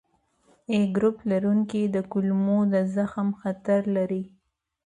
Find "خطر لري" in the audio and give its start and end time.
3.41-4.23